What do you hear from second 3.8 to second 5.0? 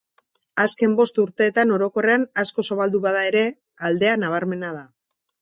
aldea nabarmena da.